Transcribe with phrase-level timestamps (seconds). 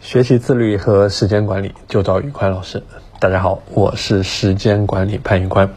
[0.00, 2.82] 学习自律和时间管理，就找宇宽老师。
[3.20, 5.70] 大家好，我是时间管理潘宇宽。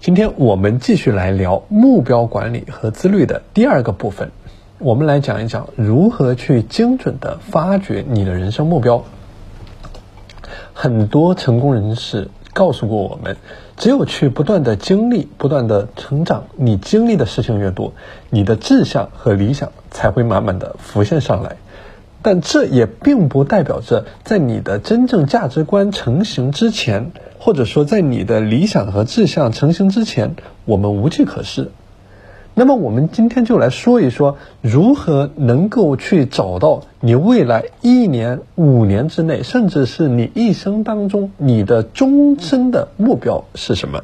[0.00, 4.30] 今天我们继续来聊目标管理和自律的第二个部分。
[4.78, 9.04] 我们来讲一讲如何去精准的发掘你的人生目标。
[10.72, 13.36] 很多成功人士告诉过我们，
[13.76, 17.92] 只有去不断的经历、不断的成长，你经历的事情越多，
[18.30, 21.56] 你的志向和理想才会慢慢的浮现上来。
[22.26, 30.34] 但这也并不代表着，在你的真正价值观成型之前，或者说在你的理想和志向成型之前，
[30.64, 31.70] 我们无计可施。
[32.52, 44.02] 那么，我们今天就来说一说，如何能够去找到你未来一年、五年之内，甚至是你一生当中，你的终身的目标是什么？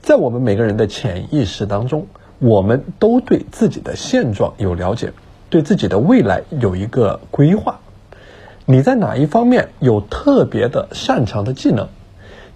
[0.00, 2.08] 在我们每个人的潜意识当中，
[2.40, 5.12] 我们都对自己的现状有了解。
[5.52, 7.80] 对自己的未来有一个规划，
[8.64, 11.88] 你在哪一方面有特别的擅长的技能？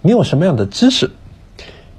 [0.01, 1.11] 你有什么样的知识？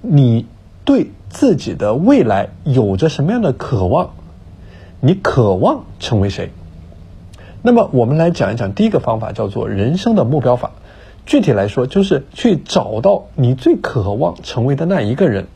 [0.00, 0.46] 你
[0.84, 4.10] 对自己的未来有着什么样的渴望？
[4.98, 6.50] 你渴望成为谁？
[7.62, 10.72] 那么，我们来讲一讲第一个方法，叫做人生的目标法。
[11.26, 15.46] 具体来说，就是去找到你最渴望成为的那一个人。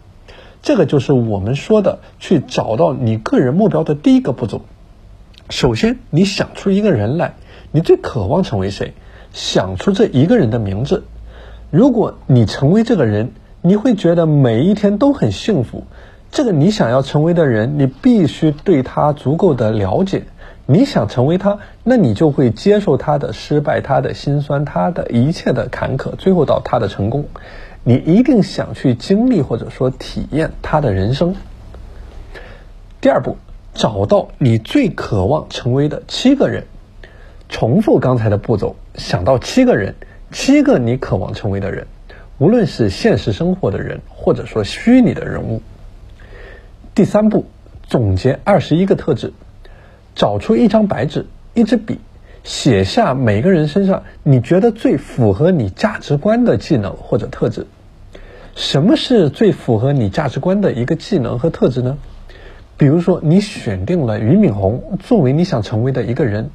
[0.62, 4.62] 这个就是我们说的去找到你个人目标的第一个步骤。
[5.53, 7.34] 首先，你想出一个人来，
[7.72, 8.95] 你最渴望成为谁？
[9.34, 11.05] 想出这一个人的名字。
[11.70, 15.84] 如果你成为这个人，你会觉得每一天都很幸福。
[16.31, 20.22] 这个你想要成为的人，你必须对他足够的了解。
[20.64, 27.27] 你想成为他，那你就会接受他的失败、他的辛酸、他的一切的坎坷，最后到他的成功。
[27.84, 31.34] 你一定想去经历或者说体验他的人生。
[33.03, 33.37] 第二步。
[33.75, 36.65] 找到你最渴望成为的七个人，
[37.48, 39.95] 重复刚才的步骤，想到七个人，
[40.31, 41.87] 七个你渴望成为的人，
[42.39, 45.62] 无论是现实生活的人，或者说虚拟的人物。
[46.94, 47.47] 第三步，
[47.88, 49.32] 总结二十一个特质，
[50.15, 51.25] 找出一张白纸，
[51.55, 51.99] 一支笔，
[52.44, 57.66] 写下每个人身上你觉得最符合你价值观的技能或者特质。
[58.55, 61.97] 什么是最符合你价值观的一个技能和特质呢？
[62.82, 66.50] 比如说，你选定了俞敏洪作为你想成为的一个人，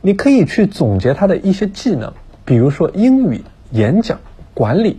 [0.00, 4.18] 你可以去总结他的一些技能，比如说英语、演讲、
[4.54, 4.98] 管理，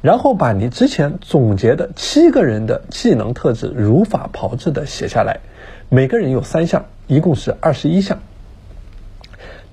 [0.00, 5.40] 然后把你之前总结的七个人的技能特质如法炮制的写下来，
[5.88, 8.20] 每个人有三项，一共是二十一项。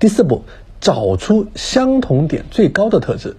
[0.00, 0.42] 第四步，
[0.80, 3.36] 找出相同点最高的特质，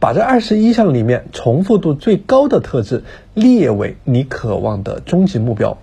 [0.00, 3.04] 把这二十一项里面重复度最高的特质
[3.34, 5.76] 列为你渴望的终极目标。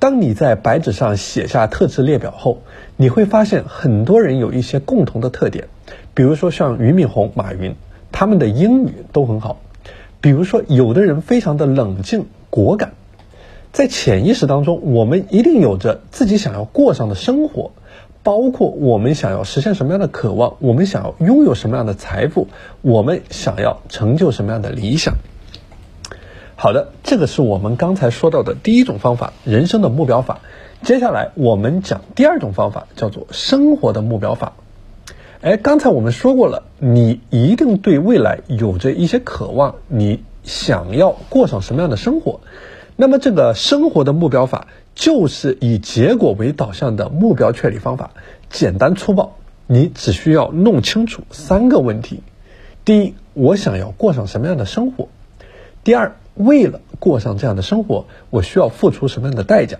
[0.00, 2.62] 当你在白纸上写下特质列表后，
[2.96, 5.66] 你会发现很多人有一些共同的特点，
[6.14, 7.74] 比如说像俞敏洪、马云，
[8.12, 9.56] 他们的英语都很好；
[10.20, 12.92] 比如说有的人非常的冷静果敢。
[13.72, 17.72] 在潜意识当中，我们一定有着自己想要过上的生活，
[18.22, 22.46] 包括我们想要实现什么样的渴望，我们想要拥有什么样的财富，
[22.82, 25.14] 我们想要成就什么样的理想。
[26.60, 30.40] 好的，这个是我们刚才说到的第一种方法，人生的目标法。
[30.82, 34.54] 接下来我们讲第二种方法，叫做生活的目标法。
[35.40, 42.40] 哎，刚才我们说过了，你一定对未来有着一些渴望，你想要过上什么样的生活？
[42.96, 48.10] 那么这个生活的目标法就是以结果为导向的目标确立方法，
[48.50, 49.36] 简单粗暴，
[49.68, 52.20] 你只需要弄清楚三个问题：
[52.84, 55.06] 第一，我想要过上什么样的生活？
[55.84, 59.78] 第二，为了过上这样的生活，我需要付出什么样的代价？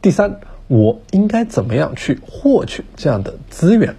[0.00, 3.94] 第三，我应该怎么样去获取这样的资源？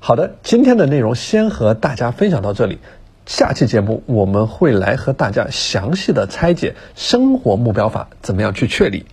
[0.00, 2.78] 好的，今天的内容先和大家分享到这里，
[3.26, 9.06] 下期节目我们会来和大家详细的拆解生活目标法怎么样去确立。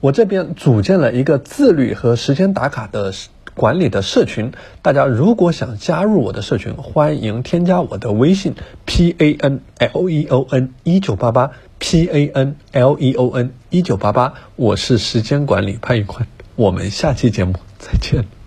[0.00, 3.12] 我这边组建了一个自律和时间打卡的。
[3.58, 8.54] 管理的社群，大家如果想加入我的社群，欢迎添加我的微信
[8.86, 13.50] p a n l e o n 一九八八 p a n l e o n
[13.68, 16.26] 一九八八，我是时间管理潘玉坤，
[16.56, 18.37] 我们下期节目再见。